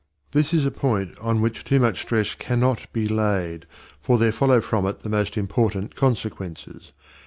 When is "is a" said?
0.51-0.71